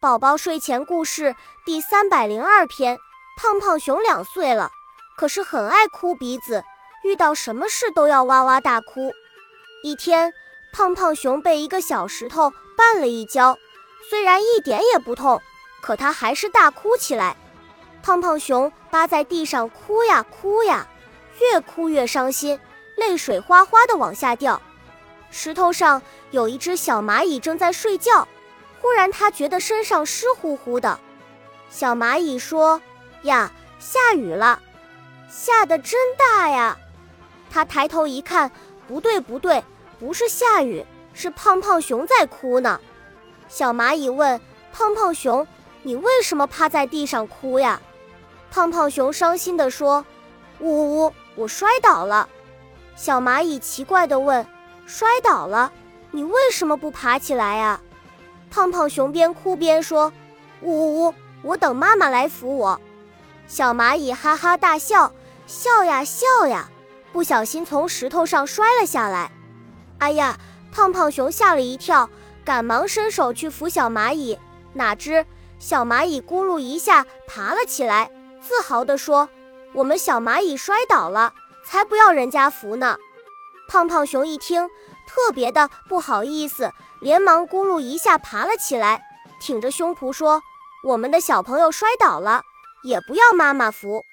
[0.00, 2.98] 宝宝睡前故事第三百零二篇：
[3.36, 4.70] 胖胖熊两岁了，
[5.14, 6.64] 可是很爱哭鼻子，
[7.04, 9.12] 遇到什么事都要哇哇大哭。
[9.82, 10.32] 一天，
[10.72, 13.58] 胖胖熊被一个小石头绊了一跤，
[14.08, 15.38] 虽然一点也不痛，
[15.82, 17.36] 可他还是大哭起来。
[18.02, 20.88] 胖胖熊趴在地上哭呀哭呀，
[21.40, 22.58] 越哭越伤心，
[22.96, 24.62] 泪水哗哗的往下掉。
[25.30, 28.26] 石头上有一只小蚂蚁正在睡觉。
[28.80, 30.98] 忽然，他觉得身上湿乎乎的。
[31.68, 32.80] 小蚂蚁说
[33.22, 34.60] ：“呀，下雨了，
[35.28, 36.76] 下的真大呀！”
[37.50, 38.50] 他抬头一看，
[38.88, 39.62] 不对，不对，
[39.98, 42.80] 不是下雨，是胖胖熊在哭呢。
[43.48, 44.40] 小蚂蚁问
[44.72, 45.46] 胖胖熊
[45.82, 47.80] ：“你为什么趴在地上哭呀？”
[48.50, 50.04] 胖胖熊伤心地说
[50.58, 52.28] ：“呜呜，我摔倒了。”
[52.96, 54.46] 小蚂蚁奇怪地问
[54.86, 55.72] ：“摔倒了？
[56.10, 57.80] 你为什么不爬起来呀？”
[58.50, 60.12] 胖胖熊边哭边说
[60.60, 62.80] ：“呜呜呜，我等妈妈来扶我。”
[63.46, 65.12] 小蚂蚁哈哈大笑，
[65.46, 66.68] 笑呀笑呀，
[67.12, 69.30] 不小心从石头上摔了下来。
[69.98, 70.36] 哎呀！
[70.72, 72.08] 胖胖熊吓了一跳，
[72.44, 74.38] 赶忙伸手去扶小蚂蚁，
[74.74, 75.26] 哪知
[75.58, 78.08] 小蚂蚁咕噜一下爬了起来，
[78.40, 79.28] 自豪地说
[79.74, 81.34] ：“我们小蚂蚁摔倒了，
[81.66, 82.96] 才不要人家扶呢。”
[83.68, 84.70] 胖胖熊一听，
[85.10, 86.72] 特别的不好意思。
[87.00, 89.02] 连忙咕噜一下爬了起来，
[89.40, 90.42] 挺着胸脯说
[90.84, 92.42] ：“我们的小朋友摔倒了，
[92.84, 94.04] 也不要妈妈扶。”